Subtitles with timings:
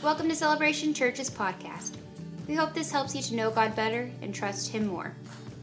[0.00, 1.96] Welcome to Celebration Church's podcast.
[2.46, 5.12] We hope this helps you to know God better and trust Him more.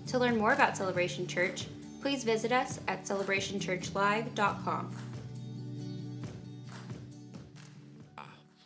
[0.08, 1.68] To learn more about Celebration Church,
[2.02, 4.96] please visit us at celebrationchurchlive.com.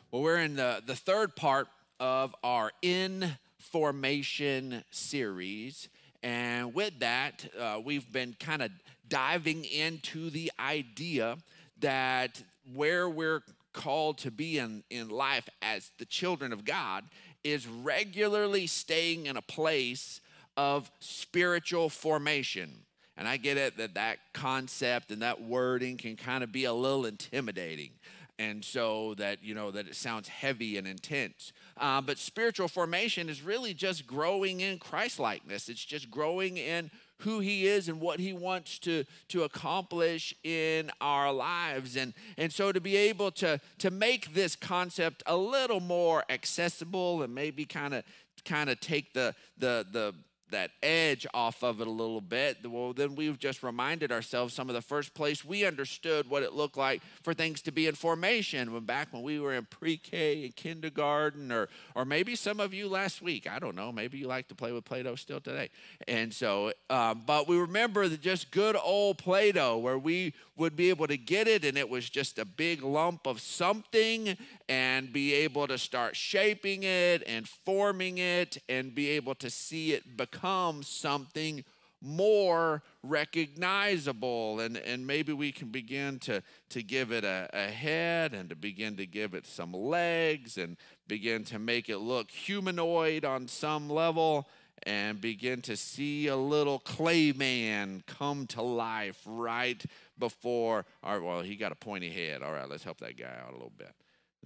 [0.10, 1.68] Well, we're in the, the third part
[2.00, 5.88] of our In Formation series.
[6.24, 8.72] And with that, uh, we've been kind of
[9.08, 11.38] diving into the idea
[11.80, 12.42] that
[12.74, 13.44] where we're
[13.80, 17.06] called to be in, in life as the children of God
[17.46, 20.20] is regularly staying in a place
[20.58, 22.70] of spiritual formation.
[23.16, 26.74] And I get it that that concept and that wording can kind of be a
[26.74, 27.92] little intimidating.
[28.38, 31.54] And so that, you know, that it sounds heavy and intense.
[31.78, 36.92] Uh, but spiritual formation is really just growing in Christ likeness, it's just growing in
[37.20, 41.96] who he is and what he wants to, to accomplish in our lives.
[41.96, 47.22] And, and so to be able to, to make this concept a little more accessible
[47.24, 48.04] and maybe kind of
[48.46, 50.16] kind of take the, the, the
[50.52, 54.70] that edge off of it a little bit, well, then we've just reminded ourselves some
[54.70, 57.96] of the first place we understood what it looked like for things to be in
[57.96, 62.74] formation when back when we were in pre-K and kindergarten, or or maybe some of
[62.74, 63.50] you last week.
[63.50, 63.92] I don't know.
[63.92, 65.70] Maybe you like to play with Play-Doh still today.
[66.08, 70.90] And so, um, but we remember the just good old Play-Doh where we would be
[70.90, 75.34] able to get it and it was just a big lump of something and be
[75.34, 80.84] able to start shaping it and forming it and be able to see it become
[80.84, 81.64] something
[82.02, 84.60] more recognizable.
[84.60, 88.56] And, and maybe we can begin to, to give it a, a head and to
[88.56, 93.90] begin to give it some legs and begin to make it look humanoid on some
[93.90, 94.48] level
[94.84, 99.84] and begin to see a little clay man come to life right
[100.20, 100.86] before.
[101.04, 102.44] Our well he got a pointy head.
[102.44, 103.94] All right let's help that guy out a little bit.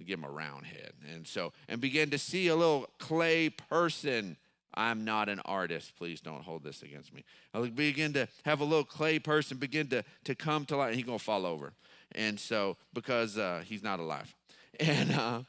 [0.04, 0.92] Give him a round head.
[1.12, 4.36] And so and begin to see a little clay person.
[4.76, 5.94] I'm not an artist.
[5.96, 7.24] Please don't hold this against me.
[7.52, 11.04] I begin to have a little clay person begin to to come to life he's
[11.04, 11.72] gonna fall over.
[12.12, 14.34] And so because uh, he's not alive.
[14.80, 15.42] And uh,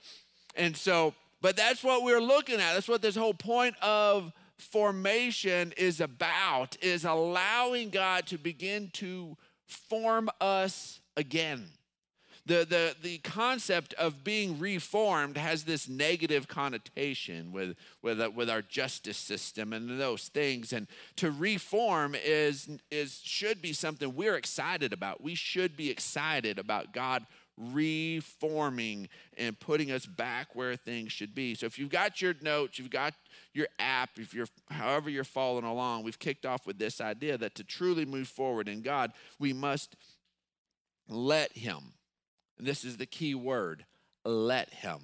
[0.56, 2.74] and so but that's what we're looking at.
[2.74, 9.38] That's what this whole point of formation is about is allowing god to begin to
[9.68, 11.70] form us again.
[12.48, 18.52] The, the, the concept of being reformed has this negative connotation with, with, uh, with
[18.52, 20.72] our justice system and those things.
[20.72, 25.24] And to reform is, is, should be something we're excited about.
[25.24, 27.26] We should be excited about God
[27.58, 29.08] reforming
[29.38, 31.56] and putting us back where things should be.
[31.56, 33.14] So if you've got your notes, you've got
[33.54, 37.56] your app, if you're however you're following along, we've kicked off with this idea that
[37.56, 39.96] to truly move forward in God, we must
[41.08, 41.94] let him.
[42.58, 43.86] And this is the key word,
[44.24, 45.00] let him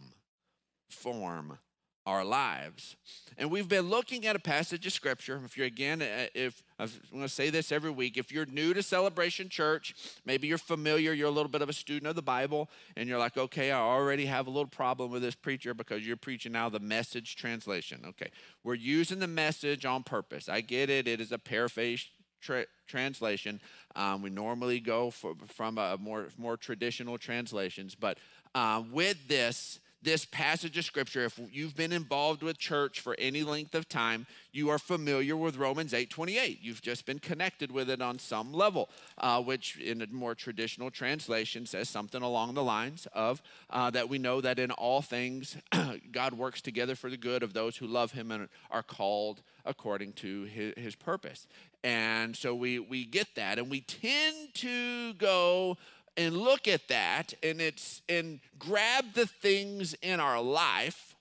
[0.89, 1.59] form
[2.05, 2.95] our lives.
[3.37, 5.39] And we've been looking at a passage of scripture.
[5.45, 8.73] If you're again, uh, if I'm going to say this every week, if you're new
[8.73, 9.93] to Celebration Church,
[10.25, 13.19] maybe you're familiar, you're a little bit of a student of the Bible, and you're
[13.19, 16.69] like, okay, I already have a little problem with this preacher because you're preaching now
[16.69, 18.01] the message translation.
[18.09, 18.31] Okay,
[18.63, 20.49] we're using the message on purpose.
[20.49, 22.07] I get it, it is a paraphrase
[22.41, 23.61] Tra- translation.
[23.95, 28.17] Um, we normally go for, from a more more traditional translations, but
[28.55, 33.43] uh, with this, this passage of scripture if you've been involved with church for any
[33.43, 38.01] length of time you are familiar with romans 8.28 you've just been connected with it
[38.01, 43.07] on some level uh, which in a more traditional translation says something along the lines
[43.13, 45.57] of uh, that we know that in all things
[46.11, 50.13] god works together for the good of those who love him and are called according
[50.13, 51.47] to his, his purpose.
[51.83, 55.77] And so we we get that and we tend to go
[56.17, 61.15] and look at that and it's and grab the things in our life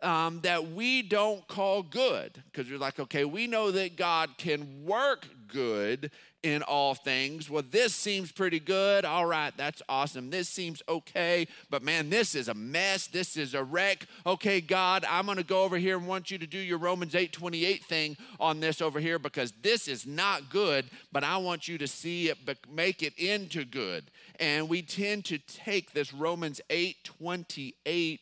[0.00, 2.42] um, that we don't call good.
[2.50, 6.10] Because you're like okay we know that god can work good
[6.42, 7.48] in all things.
[7.48, 9.04] Well this seems pretty good.
[9.04, 10.30] All right that's awesome.
[10.30, 13.06] This seems okay but man this is a mess.
[13.06, 14.06] This is a wreck.
[14.26, 17.14] Okay god i'm going to go over here and want you to do your romans
[17.14, 21.68] 8 28 thing on this over here because this is not good but i want
[21.68, 22.38] you to see it
[22.70, 24.10] make it into good.
[24.38, 28.20] And we tend to take this Romans 8 28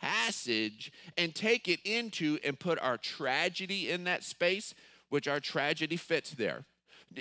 [0.00, 4.74] passage and take it into and put our tragedy in that space,
[5.08, 6.64] which our tragedy fits there.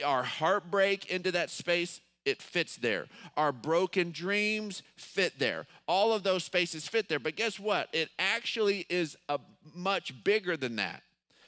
[0.06, 3.08] Our heartbreak into that space, it fits there.
[3.36, 5.66] Our broken dreams fit there.
[5.88, 7.20] All of those spaces fit there.
[7.20, 7.90] But guess what?
[7.94, 9.40] It actually is a
[9.74, 11.04] much bigger than that.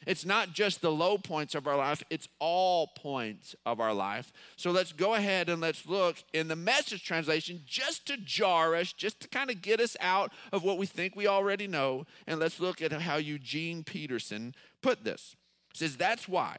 [0.06, 4.34] It's not just the low points of our life, it's all points of our life.
[4.56, 8.92] So let's go ahead and let's look in the message translation just to jar us,
[8.92, 12.06] just to kind of get us out of what we think we already know.
[12.28, 15.36] And let's look at how Eugene Peterson put this.
[15.72, 16.58] It says, That's why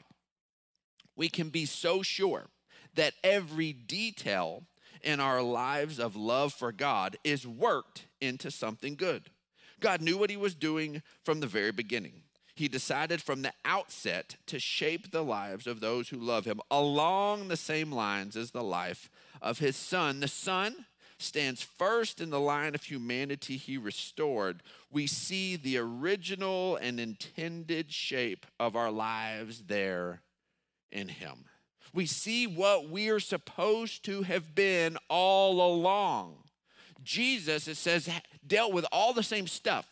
[1.16, 2.46] we can be so sure
[2.94, 4.64] that every detail
[5.02, 9.30] in our lives of love for God is worked into something good.
[9.80, 12.22] God knew what he was doing from the very beginning
[12.54, 17.48] he decided from the outset to shape the lives of those who love him along
[17.48, 19.10] the same lines as the life
[19.42, 20.20] of his son.
[20.20, 20.86] The son
[21.18, 24.62] stands first in the line of humanity he restored.
[24.90, 30.22] We see the original and intended shape of our lives there
[30.94, 31.44] in him.
[31.92, 36.36] We see what we're supposed to have been all along.
[37.02, 38.08] Jesus, it says,
[38.46, 39.86] dealt with all the same stuff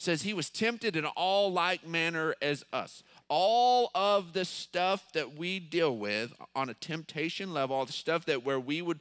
[0.00, 3.02] says he was tempted in all like manner as us.
[3.28, 8.24] All of the stuff that we deal with on a temptation level, all the stuff
[8.24, 9.00] that where we would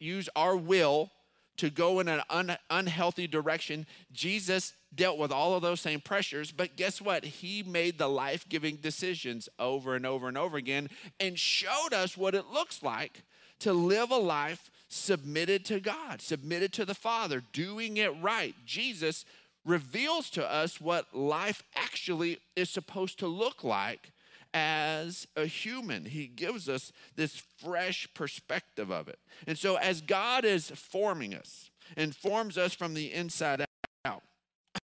[0.00, 1.10] use our will
[1.60, 6.52] to go in an un, unhealthy direction, Jesus dealt with all of those same pressures.
[6.52, 7.22] But guess what?
[7.22, 10.88] He made the life giving decisions over and over and over again
[11.20, 13.24] and showed us what it looks like
[13.58, 18.54] to live a life submitted to God, submitted to the Father, doing it right.
[18.64, 19.26] Jesus
[19.66, 24.12] reveals to us what life actually is supposed to look like
[24.52, 26.06] as a human.
[26.06, 29.18] He gives us this fresh perspective of it.
[29.46, 33.64] And so, as God is forming us and forms us from the inside
[34.04, 34.22] out,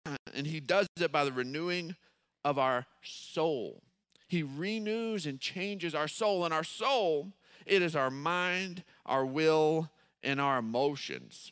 [0.33, 1.95] and He does it by the renewing
[2.43, 3.81] of our soul,
[4.27, 6.45] He renews and changes our soul.
[6.45, 7.33] And our soul,
[7.65, 9.89] it is our mind, our will,
[10.23, 11.51] and our emotions.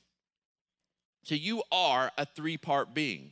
[1.24, 3.32] So you are a three part being.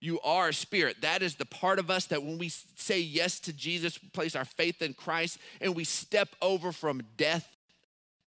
[0.00, 1.00] You are a spirit.
[1.00, 4.44] That is the part of us that when we say yes to Jesus, place our
[4.44, 7.48] faith in Christ, and we step over from death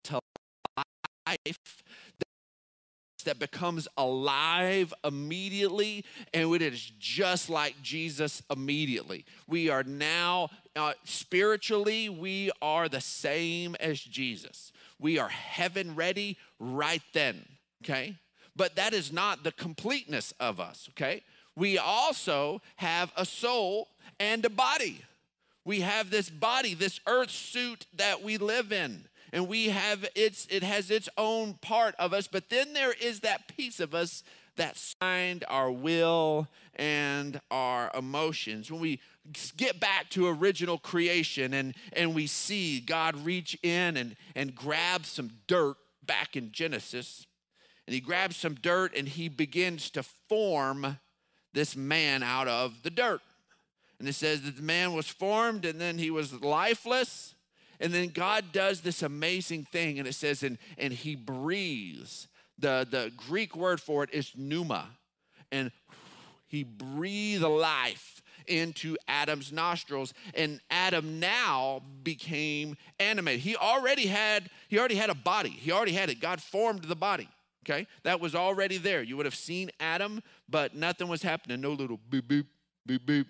[0.06, 0.20] to
[0.78, 1.84] life,
[3.24, 6.04] that becomes alive immediately,
[6.34, 9.26] and it is just like Jesus immediately.
[9.48, 14.72] We are now, uh, spiritually, we are the same as Jesus.
[14.98, 17.46] We are heaven ready right then,
[17.84, 18.16] okay?
[18.56, 21.24] but that is not the completeness of us, okay?
[21.56, 23.90] We also have a soul
[24.20, 25.04] and a body.
[25.66, 29.06] We have this body, this earth suit that we live in.
[29.34, 33.22] And we have its it has its own part of us, but then there is
[33.22, 34.24] that piece of us
[34.58, 38.70] that signed our will and our emotions.
[38.70, 39.00] When we
[39.56, 45.06] get back to original creation and, and we see God reach in and, and grab
[45.06, 47.26] some dirt back in Genesis,
[47.88, 50.98] and he grabs some dirt and he begins to form
[51.54, 53.22] this man out of the dirt.
[54.00, 57.36] And it says that the man was formed and then he was lifeless.
[57.80, 62.28] And then God does this amazing thing, and it says, and, and he breathes.
[62.60, 64.88] The, the Greek word for it is pneuma.
[65.52, 65.72] And
[66.48, 73.42] he breathed life into Adam's nostrils and Adam now became animated.
[73.42, 75.50] He already had he already had a body.
[75.50, 76.20] He already had it.
[76.20, 77.30] God formed the body.
[77.64, 77.88] Okay?
[78.04, 79.04] That was already there.
[79.04, 81.62] You would have seen Adam, but nothing was happening.
[81.62, 82.46] No little boop, boop,
[82.88, 83.26] boop, boop.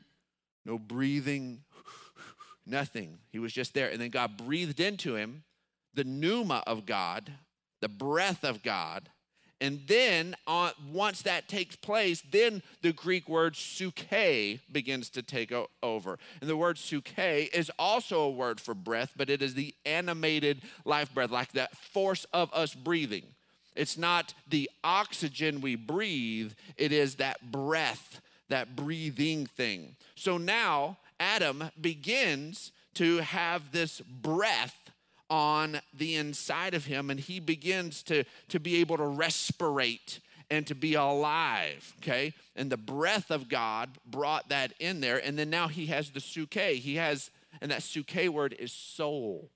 [0.65, 1.63] No breathing,
[2.65, 3.19] nothing.
[3.31, 3.89] He was just there.
[3.89, 5.43] And then God breathed into him
[5.93, 7.31] the pneuma of God,
[7.81, 9.09] the breath of God.
[9.59, 15.53] And then, uh, once that takes place, then the Greek word psuche begins to take
[15.83, 16.17] over.
[16.39, 20.63] And the word psuche is also a word for breath, but it is the animated
[20.83, 23.23] life breath, like that force of us breathing.
[23.75, 29.95] It's not the oxygen we breathe, it is that breath, that breathing thing.
[30.15, 34.75] So now Adam begins to have this breath
[35.29, 40.67] on the inside of him, and he begins to, to be able to respirate and
[40.67, 42.33] to be alive, okay?
[42.57, 46.19] And the breath of God brought that in there, and then now he has the
[46.19, 46.79] psuche.
[46.79, 49.49] He has, and that psuche word is soul.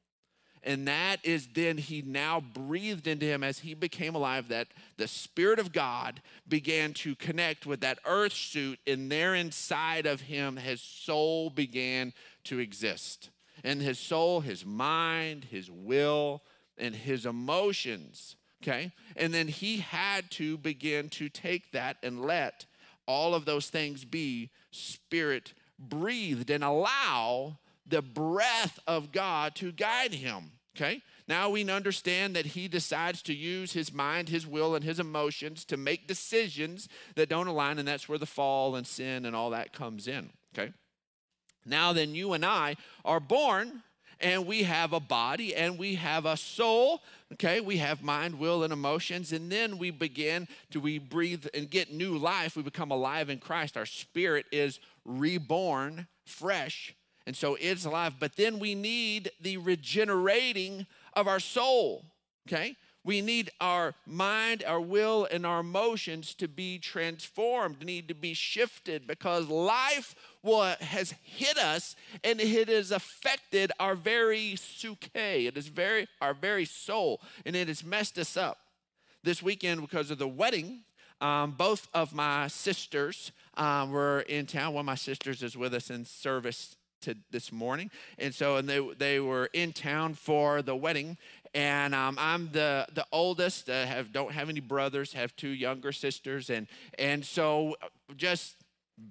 [0.65, 4.67] And that is then he now breathed into him as he became alive, that
[4.97, 10.21] the Spirit of God began to connect with that earth suit, and there inside of
[10.21, 12.13] him, his soul began
[12.45, 13.29] to exist.
[13.63, 16.41] And his soul, his mind, his will,
[16.79, 18.91] and his emotions, okay?
[19.15, 22.65] And then he had to begin to take that and let
[23.07, 30.13] all of those things be spirit breathed and allow the breath of God to guide
[30.13, 30.51] him.
[30.75, 31.01] Okay?
[31.27, 35.65] Now we understand that he decides to use his mind, his will, and his emotions
[35.65, 39.51] to make decisions that don't align, and that's where the fall and sin and all
[39.51, 40.29] that comes in.
[40.53, 40.73] Okay?
[41.65, 43.83] Now then, you and I are born
[44.19, 47.01] and we have a body and we have a soul
[47.33, 51.69] okay we have mind will and emotions and then we begin to we breathe and
[51.69, 56.94] get new life we become alive in christ our spirit is reborn fresh
[57.25, 62.05] and so it's alive but then we need the regenerating of our soul
[62.47, 68.15] okay we need our mind, our will, and our emotions to be transformed, need to
[68.15, 70.15] be shifted because life
[70.81, 75.45] has hit us and it has affected our very psyche.
[75.45, 78.57] It is very our very soul, and it has messed us up.
[79.23, 80.81] This weekend, because of the wedding,
[81.21, 84.73] um, both of my sisters um, were in town.
[84.73, 86.75] One of my sisters is with us in service
[87.05, 91.17] to this morning, and so and they they were in town for the wedding,
[91.53, 93.69] and um, I'm the the oldest.
[93.69, 95.13] Uh, have don't have any brothers.
[95.13, 96.67] Have two younger sisters, and
[96.99, 97.75] and so
[98.15, 98.57] just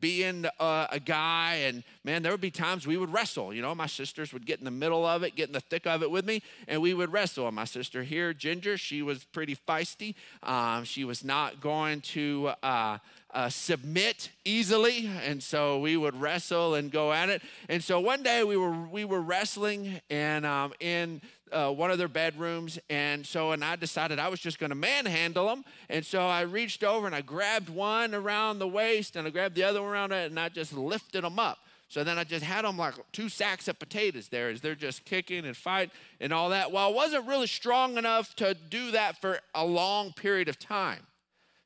[0.00, 3.74] being uh, a guy and man there would be times we would wrestle you know
[3.74, 6.10] my sisters would get in the middle of it get in the thick of it
[6.10, 10.14] with me and we would wrestle and my sister here ginger she was pretty feisty
[10.42, 12.96] um, she was not going to uh,
[13.34, 18.22] uh, submit easily and so we would wrestle and go at it and so one
[18.22, 21.20] day we were we were wrestling and um, in
[21.54, 22.78] uh, one of their bedrooms.
[22.90, 25.64] And so, and I decided I was just going to manhandle them.
[25.88, 29.54] And so I reached over and I grabbed one around the waist and I grabbed
[29.54, 31.58] the other one around it and I just lifted them up.
[31.88, 35.04] So then I just had them like two sacks of potatoes there as they're just
[35.04, 36.72] kicking and fighting and all that.
[36.72, 41.06] Well, I wasn't really strong enough to do that for a long period of time.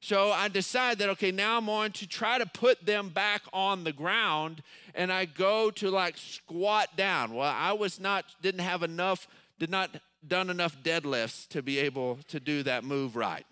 [0.01, 3.83] So I decide that, okay, now I'm going to try to put them back on
[3.83, 4.63] the ground
[4.95, 7.35] and I go to like squat down.
[7.35, 9.27] Well, I was not, didn't have enough
[9.59, 9.91] did not
[10.27, 13.45] done enough deadlifts to be able to do that move right.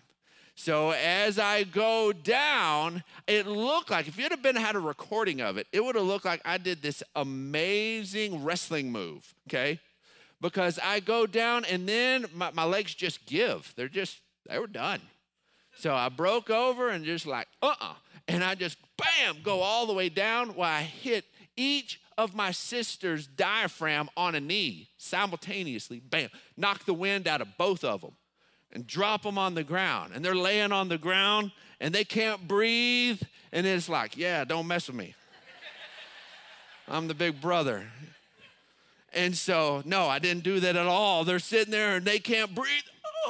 [0.55, 5.39] So as I go down, it looked like if you'd have been had a recording
[5.39, 9.79] of it, it would have looked like I did this amazing wrestling move, okay?
[10.41, 13.71] Because I go down and then my, my legs just give.
[13.75, 15.01] They're just, they were done.
[15.77, 17.93] So I broke over and just like, uh-uh.
[18.27, 22.51] And I just bam, go all the way down while I hit each of my
[22.51, 25.99] sister's diaphragm on a knee simultaneously.
[25.99, 28.13] Bam, knock the wind out of both of them
[28.71, 30.13] and drop them on the ground.
[30.15, 33.21] And they're laying on the ground and they can't breathe.
[33.51, 35.13] And it's like, yeah, don't mess with me.
[36.87, 37.85] I'm the big brother.
[39.13, 41.23] And so, no, I didn't do that at all.
[41.23, 42.83] They're sitting there and they can't breathe.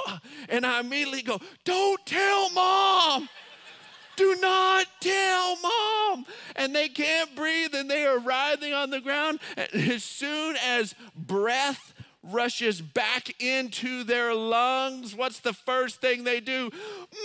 [0.49, 3.27] And I immediately go, don't tell mom.
[4.15, 6.25] Do not tell mom.
[6.55, 9.39] And they can't breathe and they are writhing on the ground.
[9.73, 16.71] As soon as breath rushes back into their lungs, what's the first thing they do?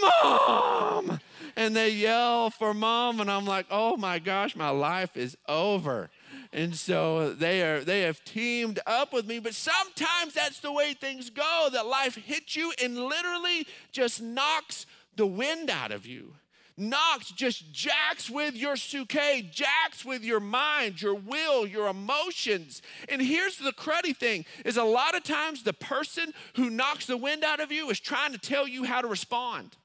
[0.01, 1.21] Mom!
[1.57, 3.21] And they yell for mom.
[3.21, 6.11] And I'm like, oh my gosh, my life is over.
[6.53, 10.93] And so they are they have teamed up with me, but sometimes that's the way
[10.93, 14.85] things go that life hits you and literally just knocks
[15.17, 16.35] the wind out of you
[16.77, 22.83] knocks, just jacks with your psyche, jacks with your mind, your will, your emotions.
[23.09, 27.17] And here's the cruddy thing is a lot of times the person who knocks the
[27.17, 29.77] wind out of you is trying to tell you how to respond.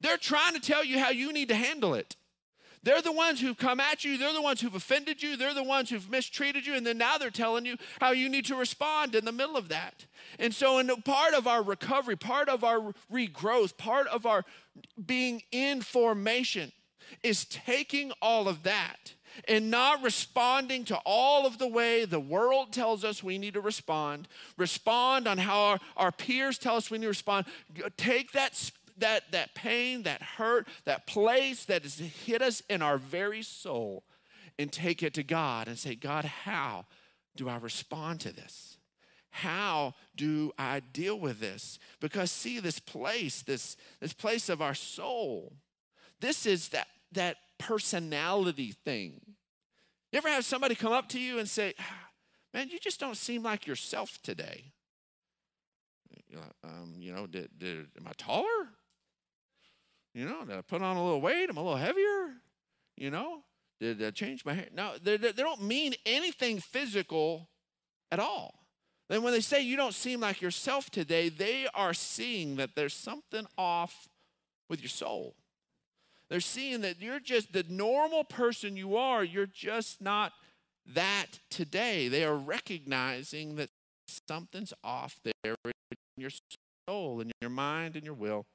[0.00, 2.16] They're trying to tell you how you need to handle it.
[2.82, 4.16] They're the ones who've come at you.
[4.16, 5.36] They're the ones who've offended you.
[5.36, 6.74] They're the ones who've mistreated you.
[6.74, 9.68] And then now they're telling you how you need to respond in the middle of
[9.68, 10.06] that.
[10.38, 14.44] And so, in part of our recovery, part of our regrowth, part of our
[15.04, 16.72] being in formation
[17.22, 19.14] is taking all of that
[19.48, 23.60] and not responding to all of the way the world tells us we need to
[23.60, 27.46] respond, respond on how our, our peers tell us we need to respond.
[27.96, 32.98] Take that, that, that pain, that hurt, that place that has hit us in our
[32.98, 34.04] very soul
[34.58, 36.86] and take it to God and say, God, how
[37.36, 38.78] do I respond to this?
[39.30, 41.78] how do I deal with this?
[42.00, 45.52] Because see, this place, this, this place of our soul,
[46.20, 49.20] this is that, that personality thing.
[50.12, 51.74] You ever have somebody come up to you and say,
[52.52, 54.72] Man, you just don't seem like yourself today?
[56.64, 58.68] Um, you know, did, did, am I taller?
[60.14, 61.48] You know, did I put on a little weight?
[61.48, 62.34] I'm a little heavier?
[62.96, 63.42] You know,
[63.80, 64.68] did I change my hair?
[64.74, 67.48] No, they, they don't mean anything physical
[68.10, 68.54] at all.
[69.08, 72.94] Then when they say you don't seem like yourself today, they are seeing that there's
[72.94, 74.08] something off
[74.68, 75.34] with your soul.
[76.28, 80.32] They're seeing that you're just the normal person you are, you're just not
[80.94, 82.06] that today.
[82.06, 83.70] They are recognizing that
[84.28, 85.72] something's off there in
[86.16, 86.30] your
[86.88, 88.46] soul, in your mind, in your will,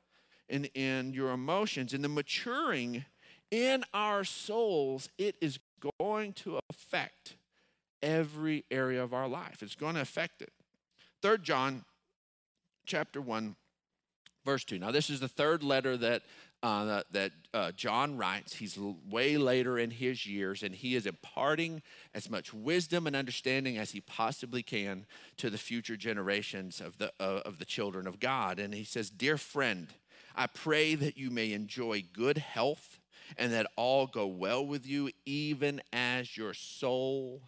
[0.49, 1.93] and in your emotions.
[1.93, 3.05] And the maturing
[3.51, 5.59] in our souls, it is
[5.99, 7.35] going to affect
[8.01, 9.61] every area of our life.
[9.61, 10.51] It's going to affect it.
[11.21, 11.85] Third John
[12.85, 13.55] chapter 1
[14.45, 14.79] verse 2.
[14.79, 16.21] Now this is the third letter that
[16.63, 18.55] uh, that uh, John writes.
[18.55, 21.83] He's way later in his years, and he is imparting
[22.13, 25.05] as much wisdom and understanding as he possibly can
[25.37, 28.59] to the future generations of the, uh, of the children of God.
[28.59, 29.89] And he says, Dear friend,
[30.36, 33.00] I pray that you may enjoy good health
[33.38, 37.42] and that all go well with you, even as your soul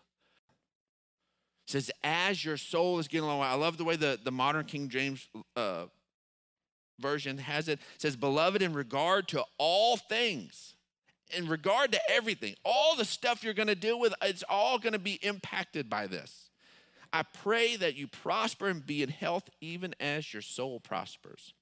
[1.67, 3.41] says, as your soul is getting along.
[3.41, 5.85] I love the way the, the modern King James uh,
[6.99, 7.79] version has it.
[7.95, 10.75] it says, Beloved, in regard to all things,
[11.35, 14.93] in regard to everything, all the stuff you're going to deal with, it's all going
[14.93, 16.49] to be impacted by this.
[17.11, 21.53] I pray that you prosper and be in health even as your soul prospers.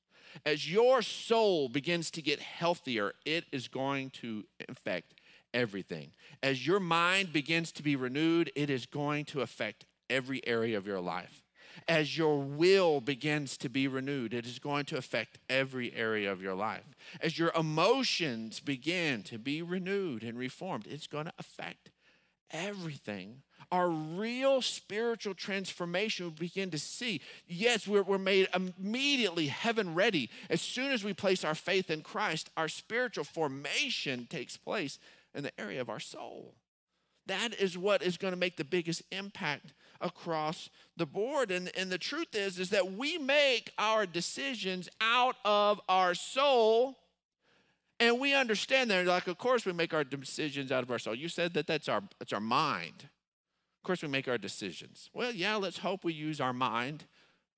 [0.46, 5.14] As your soul begins to get healthier, it is going to affect
[5.54, 6.12] everything.
[6.44, 10.86] As your mind begins to be renewed, it is going to affect every area of
[10.86, 11.42] your life.
[11.88, 16.42] As your will begins to be renewed, it is going to affect every area of
[16.42, 16.96] your life.
[17.22, 21.92] As your emotions begin to be renewed and reformed, it's going to affect
[22.52, 23.42] everything.
[23.72, 27.22] Our real spiritual transformation we begin to see.
[27.48, 30.30] Yes, we're, we're made immediately heaven ready.
[30.50, 35.00] As soon as we place our faith in Christ, our spiritual formation takes place
[35.34, 36.54] in the area of our soul.
[37.28, 41.52] That is what is going to make the biggest impact across the board.
[41.52, 46.98] And, and the truth is, is that we make our decisions out of our soul.
[48.00, 51.16] And we understand that, like, of course, we make our decisions out of our soul.
[51.16, 53.10] You said that that's our, that's our mind.
[53.86, 55.12] Of course, we make our decisions.
[55.14, 57.04] Well, yeah, let's hope we use our mind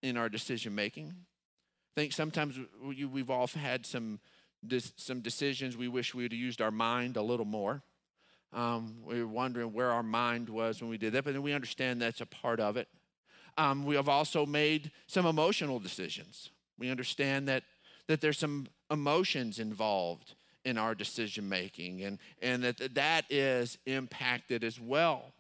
[0.04, 1.14] in our decision making.
[1.16, 4.20] I think sometimes we, we've all had some,
[4.98, 7.82] some decisions we wish we would have used our mind a little more.
[8.52, 11.54] Um, we were wondering where our mind was when we did that, but then we
[11.54, 12.90] understand that's a part of it.
[13.58, 16.50] Um, we have also made some emotional decisions.
[16.78, 17.64] We understand that,
[18.08, 24.66] that there's some emotions involved in our decision making and, and that that is impacted
[24.66, 25.32] as well.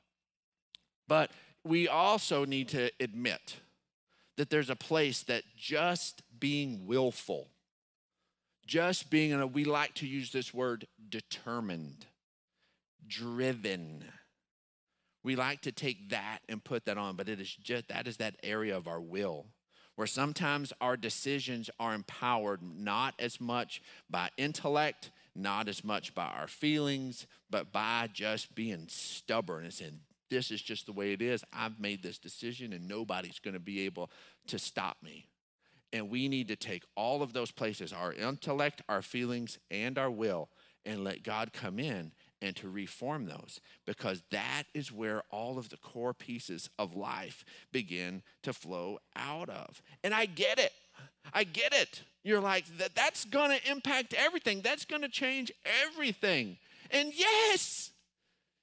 [1.07, 1.31] But
[1.63, 3.57] we also need to admit
[4.37, 7.47] that there's a place that just being willful,
[8.65, 12.05] just being, we like to use this word determined
[13.07, 14.03] driven.
[15.23, 18.17] We like to take that and put that on, but it is just that is
[18.17, 19.47] that area of our will
[19.97, 26.27] where sometimes our decisions are empowered not as much by intellect, not as much by
[26.27, 31.21] our feelings, but by just being stubborn and saying, This is just the way it
[31.21, 31.43] is.
[31.53, 34.11] I've made this decision and nobody's going to be able
[34.47, 35.27] to stop me.
[35.93, 40.11] And we need to take all of those places our intellect, our feelings, and our
[40.11, 40.49] will
[40.85, 42.11] and let God come in
[42.41, 47.43] and to reform those because that is where all of the core pieces of life
[47.71, 49.81] begin to flow out of.
[50.03, 50.71] And I get it.
[51.33, 52.03] I get it.
[52.23, 54.61] You're like that that's going to impact everything.
[54.61, 55.51] That's going to change
[55.85, 56.57] everything.
[56.91, 57.91] And yes.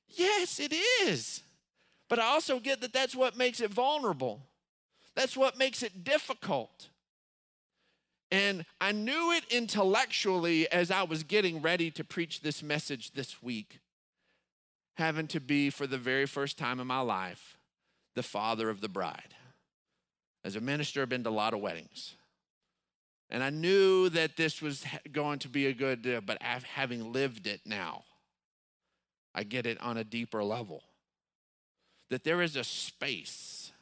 [0.08, 1.43] Yes, it is.
[2.14, 4.40] But I also get that that's what makes it vulnerable.
[5.16, 6.90] That's what makes it difficult.
[8.30, 13.42] And I knew it intellectually as I was getting ready to preach this message this
[13.42, 13.80] week,
[14.96, 17.58] having to be, for the very first time in my life,
[18.14, 19.34] the father of the bride.
[20.44, 22.14] As a minister, I've been to a lot of weddings.
[23.28, 27.48] And I knew that this was going to be a good, uh, but having lived
[27.48, 28.04] it now,
[29.34, 30.84] I get it on a deeper level.
[32.10, 33.72] That there is a space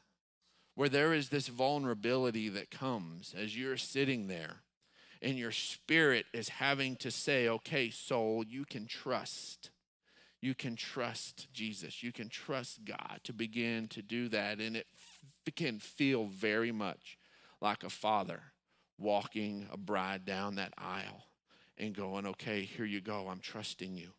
[0.74, 4.62] where there is this vulnerability that comes as you're sitting there
[5.22, 9.70] and your spirit is having to say, okay, soul, you can trust.
[10.40, 12.02] You can trust Jesus.
[12.02, 14.58] You can trust God to begin to do that.
[14.58, 14.86] And it
[15.54, 17.18] can feel very much
[17.60, 18.40] like a father
[18.98, 21.26] walking a bride down that aisle
[21.78, 23.28] and going, okay, here you go.
[23.28, 24.10] I'm trusting you.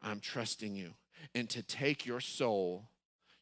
[0.00, 0.94] I'm trusting you.
[1.34, 2.88] And to take your soul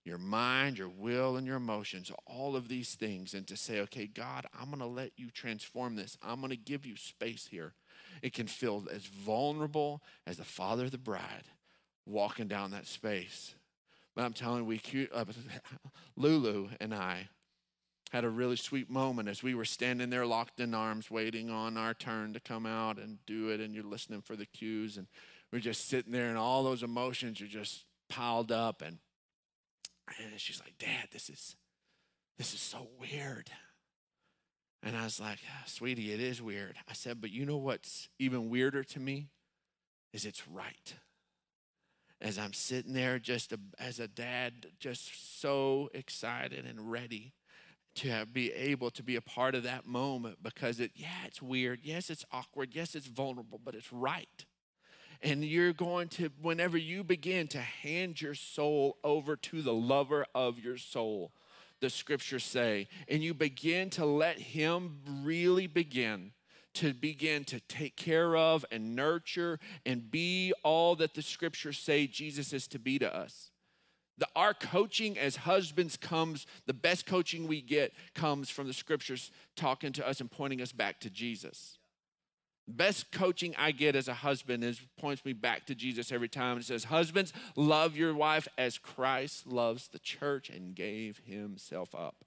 [0.08, 4.06] your mind, your will, and your emotions, all of these things, and to say, okay,
[4.06, 6.16] God, I'm going to let you transform this.
[6.22, 7.74] I'm going to give you space here.
[8.22, 11.44] It can feel as vulnerable as the father of the bride
[12.06, 13.54] walking down that space.
[14.16, 15.24] But I'm telling you, we, uh,
[16.16, 17.28] Lulu and I
[18.10, 21.76] had a really sweet moment as we were standing there locked in arms, waiting on
[21.76, 23.60] our turn to come out and do it.
[23.60, 25.06] And you're listening for the cues, and
[25.52, 28.80] we're just sitting there, and all those emotions are just piled up.
[28.80, 28.98] And
[30.18, 31.56] and she's like, Dad, this is
[32.38, 33.50] this is so weird.
[34.82, 36.76] And I was like, ah, sweetie, it is weird.
[36.88, 39.28] I said, but you know what's even weirder to me?
[40.12, 40.94] Is it's right.
[42.20, 47.34] as I'm sitting there just a, as a dad, just so excited and ready
[47.96, 51.80] to be able to be a part of that moment because it, yeah, it's weird.
[51.82, 52.70] Yes, it's awkward.
[52.74, 54.46] Yes, it's vulnerable, but it's right.
[55.22, 60.26] And you're going to, whenever you begin to hand your soul over to the lover
[60.34, 61.32] of your soul,
[61.80, 66.32] the scriptures say, and you begin to let him really begin
[66.78, 72.06] to begin to take care of and nurture and be all that the scriptures say
[72.06, 73.50] Jesus is to be to us.
[74.18, 79.32] The, our coaching as husbands comes, the best coaching we get comes from the scriptures
[79.56, 81.77] talking to us and pointing us back to Jesus.
[82.70, 86.58] Best coaching I get as a husband is points me back to Jesus every time.
[86.58, 92.26] It says, Husbands, love your wife as Christ loves the church and gave himself up.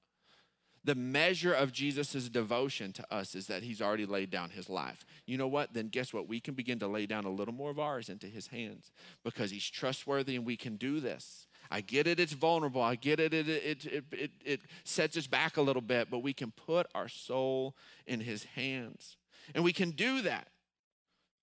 [0.83, 5.05] The measure of Jesus' devotion to us is that he's already laid down his life.
[5.27, 5.73] You know what?
[5.73, 6.27] Then guess what?
[6.27, 8.89] We can begin to lay down a little more of ours into his hands
[9.23, 11.45] because he's trustworthy and we can do this.
[11.69, 12.81] I get it, it's vulnerable.
[12.81, 16.23] I get it, it, it, it, it, it sets us back a little bit, but
[16.23, 17.75] we can put our soul
[18.07, 19.17] in his hands.
[19.53, 20.47] And we can do that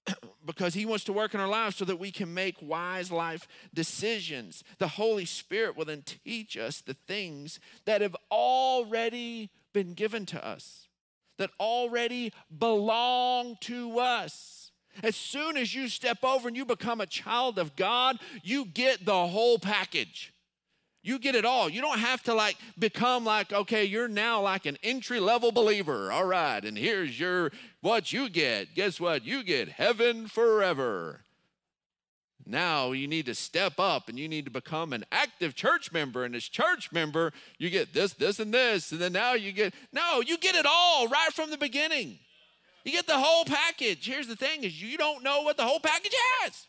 [0.46, 3.46] because he wants to work in our lives so that we can make wise life
[3.74, 4.64] decisions.
[4.78, 10.46] The Holy Spirit will then teach us the things that have already been given to
[10.46, 10.88] us,
[11.38, 14.72] that already belong to us.
[15.02, 19.04] As soon as you step over and you become a child of God, you get
[19.04, 20.32] the whole package.
[21.02, 21.68] You get it all.
[21.68, 26.10] You don't have to like become like, okay, you're now like an entry level believer.
[26.10, 28.74] All right, and here's your what you get.
[28.74, 29.24] Guess what?
[29.24, 31.20] You get heaven forever.
[32.48, 36.24] Now you need to step up and you need to become an active church member.
[36.24, 38.90] And as church member, you get this, this, and this.
[38.90, 42.18] And then now you get, no, you get it all right from the beginning.
[42.84, 44.06] You get the whole package.
[44.06, 46.66] Here's the thing is you don't know what the whole package has.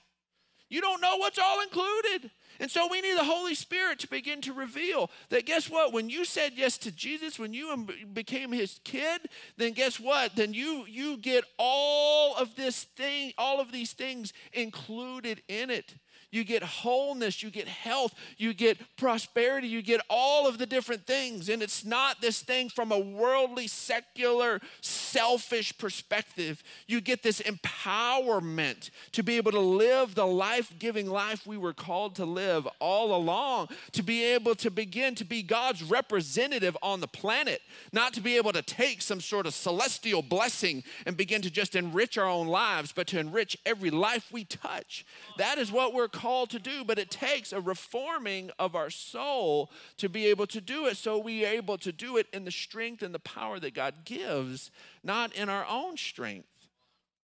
[0.67, 2.29] You don't know what's all included.
[2.59, 5.93] And so we need the Holy Spirit to begin to reveal that guess what?
[5.93, 9.21] When you said yes to Jesus, when you became his kid,
[9.57, 10.35] then guess what?
[10.35, 15.95] Then you you get all of this thing, all of these things included in it
[16.31, 21.07] you get wholeness, you get health, you get prosperity, you get all of the different
[21.07, 21.49] things.
[21.49, 24.61] And it's not this thing from a worldly, secular,
[25.09, 26.63] selfish perspective.
[26.87, 31.73] You get this empowerment to be able to live the life giving life we were
[31.73, 36.99] called to live all along, to be able to begin to be God's representative on
[36.99, 41.41] the planet, not to be able to take some sort of celestial blessing and begin
[41.41, 45.05] to just enrich our own lives, but to enrich every life we touch.
[45.37, 49.71] That is what we're called to do, but it takes a reforming of our soul
[49.97, 50.97] to be able to do it.
[50.97, 53.93] So we are able to do it in the strength and the power that God
[54.05, 54.71] gives,
[55.03, 56.47] not in our own strength.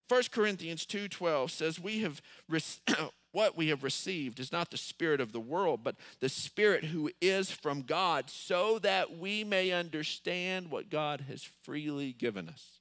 [0.10, 2.22] 1 Corinthians 2:12 says we have
[3.32, 7.10] what we have received is not the spirit of the world but the spirit who
[7.20, 12.80] is from God so that we may understand what God has freely given us.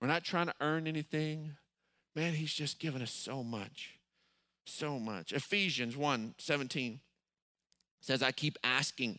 [0.00, 1.52] We're not trying to earn anything.
[2.14, 3.96] Man, he's just given us so much
[4.68, 5.32] so much.
[5.32, 7.00] Ephesians 1 17
[8.00, 9.18] says, I keep asking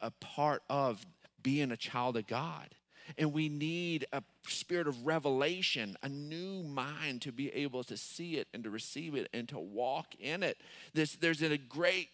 [0.00, 1.04] a part of
[1.42, 2.74] being a child of God.
[3.18, 8.36] And we need a spirit of revelation, a new mind to be able to see
[8.36, 10.56] it and to receive it and to walk in it.
[10.94, 12.08] This, there's a great,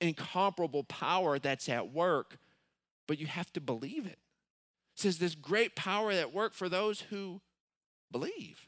[0.00, 2.36] incomparable power that's at work,
[3.06, 4.18] but you have to believe it.
[4.94, 7.40] It says this great power at work for those who
[8.12, 8.66] believe.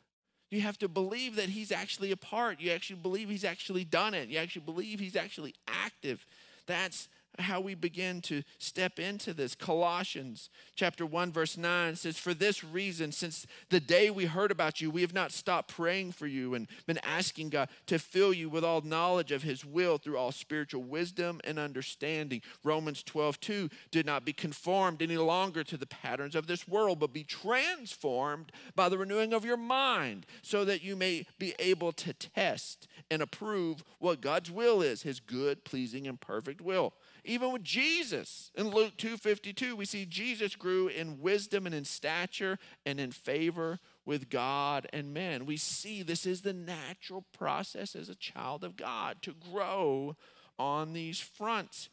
[0.51, 2.61] You have to believe that he's actually a part.
[2.61, 4.31] You actually believe he's actually done it.
[4.31, 6.27] You actually believe he's actually active.
[6.67, 9.55] That's how we begin to step into this.
[9.55, 14.81] Colossians chapter 1 verse 9 says for this reason since the day we heard about
[14.81, 18.49] you we have not stopped praying for you and been asking God to fill you
[18.49, 22.43] with all knowledge of his will through all spiritual wisdom and understanding.
[22.65, 26.99] Romans 12 2 did not be conformed any longer to the patterns of this world
[26.99, 31.93] but be transformed by the renewing of your mind so that you may be able
[31.93, 36.95] to test and approve what God's will is his good pleasing and perfect will.
[37.29, 42.59] Even with Jesus in Luke 2:52, we see Jesus grew in wisdom and in stature
[42.87, 45.45] and in favor with God and man.
[45.45, 50.17] We see this is the natural process as a child of God to grow
[50.59, 51.91] on these fronts.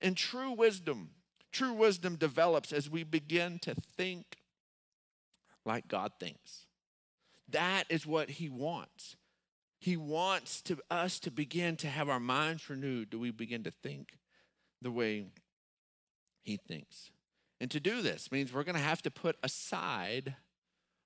[0.00, 1.10] And true wisdom,
[1.52, 4.38] true wisdom develops as we begin to think
[5.64, 6.66] like God thinks.
[7.48, 9.14] That is what He wants.
[9.78, 13.10] He wants to, us to begin to have our minds renewed.
[13.10, 14.14] Do we begin to think
[14.82, 15.26] the way
[16.42, 17.10] He thinks?
[17.60, 20.34] And to do this means we're going to have to put aside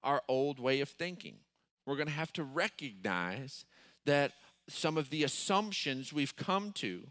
[0.02, 1.36] our old way of thinking.
[1.84, 3.64] We're going to have to recognize
[4.06, 4.32] that
[4.68, 7.08] some of the assumptions we've come to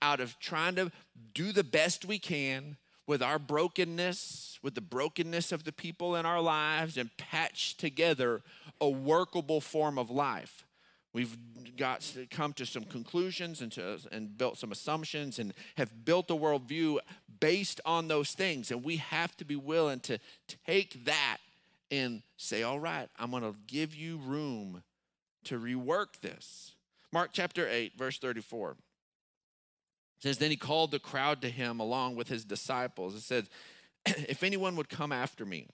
[0.00, 0.90] out of trying to
[1.34, 6.24] do the best we can with our brokenness, with the brokenness of the people in
[6.24, 8.42] our lives, and patch together
[8.80, 10.64] a workable form of life.
[11.14, 11.38] We've
[11.76, 16.34] got come to some conclusions and, to, and built some assumptions and have built a
[16.34, 16.98] worldview
[17.40, 18.70] based on those things.
[18.70, 20.18] And we have to be willing to
[20.66, 21.38] take that
[21.90, 24.82] and say, all right, I'm going to give you room
[25.44, 26.72] to rework this.
[27.12, 28.76] Mark chapter 8, verse 34
[30.18, 33.14] says, Then he called the crowd to him along with his disciples.
[33.14, 33.48] and said,
[34.06, 35.68] If anyone would come after me,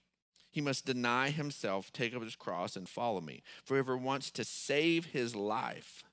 [0.51, 3.41] he must deny himself, take up his cross, and follow me.
[3.63, 6.03] For whoever wants to save his life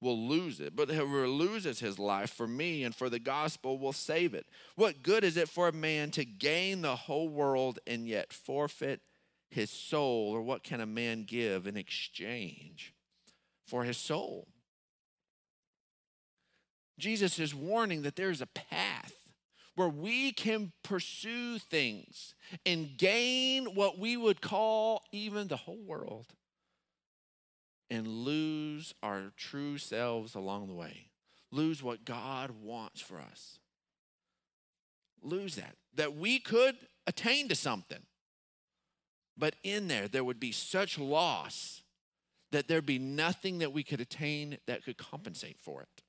[0.00, 3.94] will lose it, but whoever loses his life for me and for the gospel will
[3.94, 4.46] save it.
[4.74, 9.00] What good is it for a man to gain the whole world and yet forfeit
[9.48, 10.30] his soul?
[10.30, 12.92] Or what can a man give in exchange
[13.66, 14.46] for his soul?
[16.98, 19.15] Jesus is warning that there's a path
[19.76, 22.34] where we can pursue things
[22.64, 26.26] and gain what we would call even the whole world
[27.90, 31.08] and lose our true selves along the way,
[31.52, 33.58] lose what God wants for us.
[35.22, 35.76] Lose that.
[35.94, 38.02] That we could attain to something,
[39.36, 41.82] but in there, there would be such loss
[42.50, 46.02] that there'd be nothing that we could attain that could compensate for it.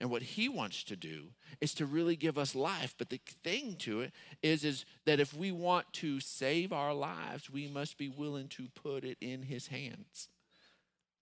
[0.00, 1.28] And what he wants to do
[1.60, 2.94] is to really give us life.
[2.98, 7.50] But the thing to it is, is that if we want to save our lives,
[7.50, 10.28] we must be willing to put it in his hands.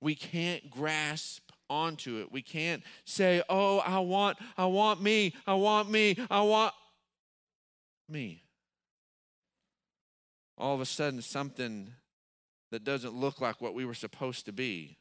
[0.00, 2.32] We can't grasp onto it.
[2.32, 6.74] We can't say, oh, I want, I want me, I want me, I want
[8.08, 8.42] me.
[10.58, 11.90] All of a sudden, something
[12.72, 14.98] that doesn't look like what we were supposed to be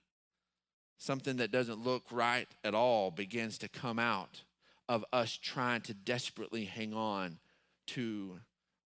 [1.03, 4.43] something that doesn't look right at all begins to come out
[4.87, 7.37] of us trying to desperately hang on
[7.85, 8.39] to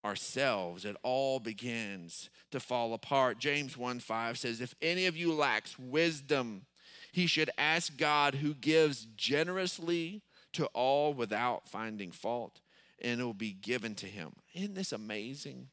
[0.04, 0.84] ourselves.
[0.84, 3.38] It all begins to fall apart.
[3.38, 6.66] James 1 5 says, If any of you lacks wisdom,
[7.12, 10.22] he should ask God who gives generously
[10.54, 12.60] to all without finding fault,
[13.00, 14.32] and it will be given to him.
[14.54, 15.68] Isn't this amazing?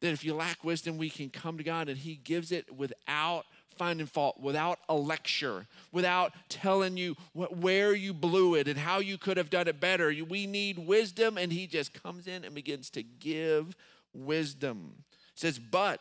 [0.00, 3.44] That if you lack wisdom, we can come to God and he gives it without
[3.80, 9.16] finding fault, without a lecture, without telling you where you blew it and how you
[9.16, 10.12] could have done it better.
[10.28, 13.74] We need wisdom, and he just comes in and begins to give
[14.12, 14.96] wisdom.
[15.08, 15.98] It says, but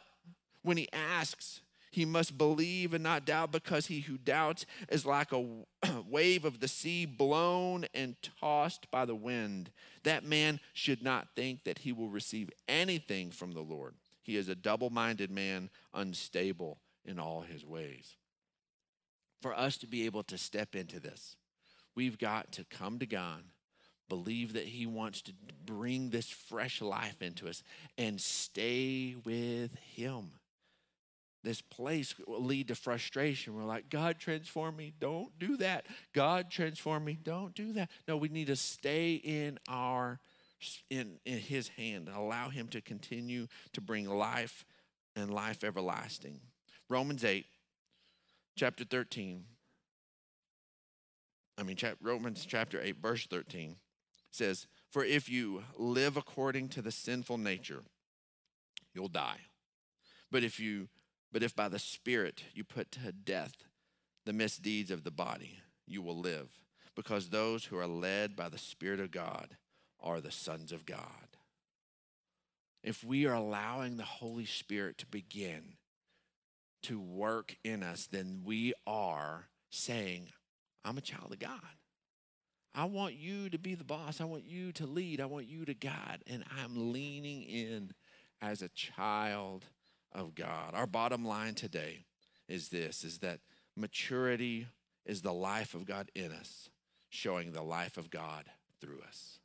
[0.62, 5.32] when he asks, he must believe and not doubt because he who doubts is like
[5.32, 5.48] a
[6.06, 9.72] wave of the sea blown and tossed by the wind.
[10.04, 13.96] That man should not think that he will receive anything from the Lord.
[14.22, 18.16] He is a double minded man, unstable in all his ways.
[19.42, 21.36] For us to be able to step into this,
[21.96, 23.44] we've got to come to God,
[24.10, 25.34] believe that He wants to
[25.66, 27.64] bring this fresh life into us,
[27.98, 30.32] and stay with Him.
[31.42, 33.56] This place will lead to frustration.
[33.56, 34.94] We're like, God, transform me.
[35.00, 35.86] Don't do that.
[36.14, 37.18] God, transform me.
[37.22, 37.90] Don't do that.
[38.10, 40.20] No, we need to stay in our
[40.90, 44.66] in, in his hand allow him to continue to bring life
[45.16, 46.42] and life everlasting
[46.90, 47.46] Romans 8,
[48.58, 49.44] chapter 13.
[51.58, 53.76] I mean, Romans chapter 8, verse 13
[54.32, 57.84] says, For if you live according to the sinful nature,
[58.94, 59.42] you'll die.
[60.32, 60.90] But if you
[61.32, 63.54] but if by the Spirit you put to death
[64.26, 66.50] the misdeeds of the body, you will live,
[66.96, 69.58] because those who are led by the Spirit of God
[70.02, 71.38] are the sons of God.
[72.84, 75.74] If we are allowing the Holy Spirit to begin
[76.84, 80.30] to work in us, then we are saying,
[80.84, 81.60] I'm a child of God.
[82.74, 84.22] I want you to be the boss.
[84.22, 85.20] I want you to lead.
[85.20, 86.24] I want you to guide.
[86.28, 87.92] And I'm leaning in
[88.42, 89.66] as a child
[90.14, 90.74] of God.
[90.74, 92.06] Our bottom line today
[92.48, 93.40] is this is that
[93.76, 94.68] maturity
[95.06, 96.70] is the life of God in us,
[97.10, 98.46] showing the life of God
[98.80, 99.40] through us.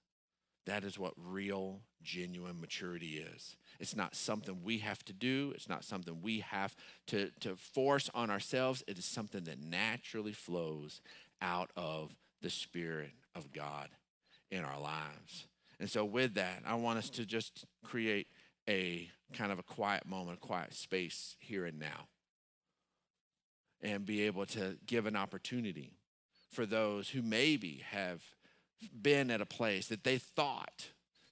[0.67, 3.57] That is what real, genuine maturity is.
[3.79, 6.75] It's not something we have to do, it's not something we have
[7.09, 8.83] to, to force on ourselves.
[8.87, 11.01] It is something that naturally flows
[11.43, 13.89] out of the Spirit of God
[14.51, 15.47] in our lives.
[15.81, 18.29] And so, with that, I want us to just create
[18.69, 22.09] a kind of a quiet moment, a quiet space here and now,
[23.83, 25.93] and be able to give an opportunity
[26.51, 28.23] for those who maybe have
[29.03, 30.89] been at a place that they thought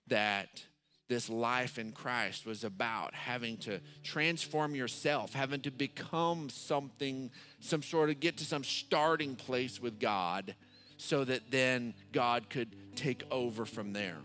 [0.08, 0.64] that
[1.08, 7.82] this life in Christ was about having to transform yourself, having to become something, some
[7.82, 10.54] sort of get to some starting place with God
[10.96, 14.16] so that then God could take over from there.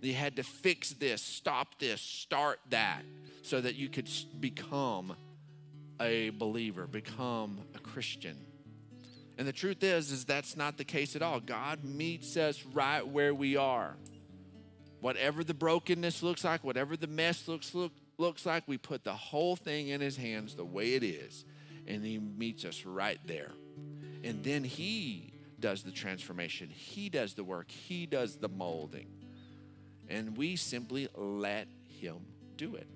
[0.00, 3.02] You had to fix this, stop this, start that,
[3.42, 4.08] so that you could
[4.40, 5.14] become
[6.00, 8.36] a believer, become a Christian.
[9.40, 11.40] And the truth is, is that's not the case at all.
[11.40, 13.96] God meets us right where we are.
[15.00, 19.14] Whatever the brokenness looks like, whatever the mess looks look, looks like, we put the
[19.14, 21.46] whole thing in His hands the way it is,
[21.86, 23.52] and He meets us right there.
[24.22, 26.68] And then He does the transformation.
[26.68, 27.70] He does the work.
[27.70, 29.06] He does the molding.
[30.10, 31.66] And we simply let
[31.98, 32.18] Him
[32.58, 32.88] do it.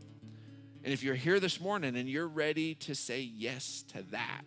[0.84, 4.44] And if you're here this morning and you're ready to say yes to that,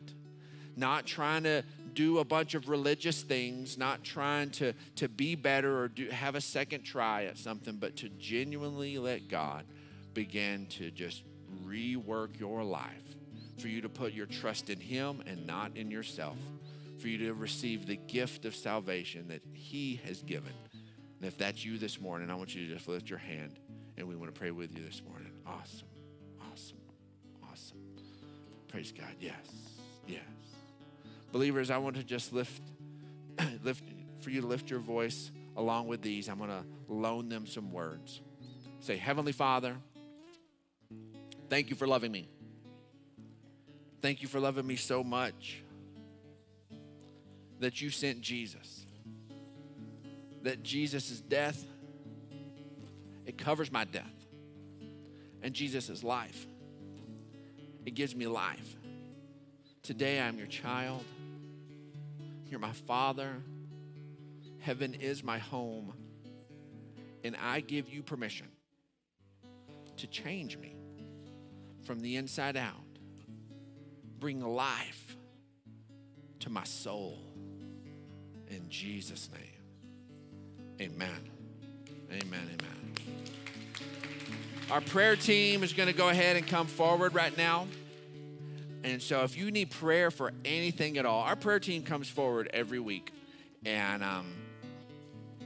[0.75, 1.63] not trying to
[1.97, 6.36] do a bunch of religious things, not trying to, to be better or do, have
[6.36, 9.63] a second try at something, but to genuinely let God
[10.13, 11.23] begin to just
[11.65, 13.15] rework your life,
[13.57, 16.38] for you to put your trust in Him and not in yourself,
[16.99, 20.53] for you to receive the gift of salvation that He has given.
[21.19, 23.57] And if that's you this morning, I want you to just lift your hand
[23.97, 25.31] and we want to pray with you this morning.
[25.47, 25.88] Awesome,
[26.51, 26.77] awesome,
[27.51, 27.79] awesome.
[28.67, 29.15] Praise God.
[29.19, 29.33] Yes,
[30.05, 30.37] yes.
[31.31, 32.61] Believers, I want to just lift,
[33.63, 33.83] lift
[34.21, 36.29] for you to lift your voice along with these.
[36.29, 38.21] I'm going to loan them some words.
[38.79, 39.75] Say, Heavenly Father,
[41.49, 42.29] thank you for loving me.
[44.01, 45.63] Thank you for loving me so much
[47.59, 48.85] that you sent Jesus.
[50.43, 51.63] That Jesus' death,
[53.25, 54.05] it covers my death.
[55.41, 56.47] And Jesus' life,
[57.85, 58.75] it gives me life.
[59.81, 61.03] Today I'm your child.
[62.49, 63.41] You're my father.
[64.60, 65.93] Heaven is my home.
[67.23, 68.47] And I give you permission
[69.97, 70.75] to change me
[71.86, 72.75] from the inside out.
[74.19, 75.15] Bring life
[76.39, 77.19] to my soul.
[78.49, 80.89] In Jesus' name.
[80.91, 81.29] Amen.
[82.12, 82.49] Amen.
[82.53, 82.93] Amen.
[84.71, 87.67] Our prayer team is going to go ahead and come forward right now.
[88.83, 92.49] And so, if you need prayer for anything at all, our prayer team comes forward
[92.53, 93.11] every week.
[93.65, 94.35] And um,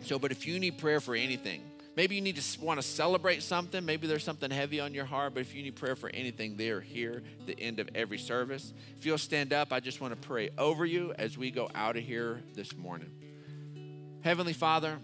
[0.04, 1.64] so, but if you need prayer for anything,
[1.96, 5.34] maybe you need to want to celebrate something, maybe there's something heavy on your heart,
[5.34, 8.74] but if you need prayer for anything, they're here at the end of every service.
[8.98, 11.98] If you'll stand up, I just want to pray over you as we go out
[11.98, 13.12] of here this morning.
[14.22, 14.98] Heavenly Father,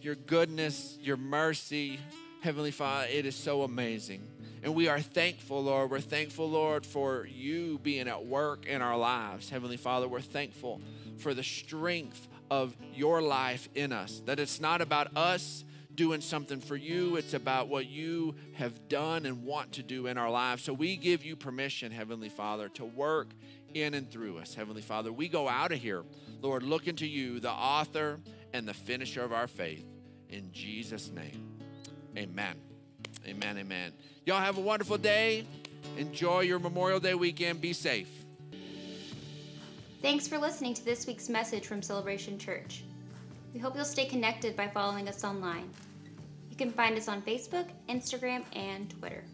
[0.00, 1.98] your goodness, your mercy,
[2.40, 4.22] Heavenly Father, it is so amazing.
[4.64, 5.90] And we are thankful, Lord.
[5.90, 9.50] We're thankful, Lord, for you being at work in our lives.
[9.50, 10.80] Heavenly Father, we're thankful
[11.18, 14.22] for the strength of your life in us.
[14.24, 19.26] That it's not about us doing something for you, it's about what you have done
[19.26, 20.64] and want to do in our lives.
[20.64, 23.28] So we give you permission, Heavenly Father, to work
[23.74, 25.12] in and through us, Heavenly Father.
[25.12, 26.02] We go out of here,
[26.40, 28.18] Lord, looking to you, the author
[28.54, 29.84] and the finisher of our faith.
[30.30, 31.48] In Jesus' name,
[32.16, 32.63] amen.
[33.26, 33.92] Amen, amen.
[34.26, 35.46] Y'all have a wonderful day.
[35.96, 37.60] Enjoy your Memorial Day weekend.
[37.60, 38.08] Be safe.
[40.02, 42.84] Thanks for listening to this week's message from Celebration Church.
[43.54, 45.70] We hope you'll stay connected by following us online.
[46.50, 49.24] You can find us on Facebook, Instagram, and Twitter.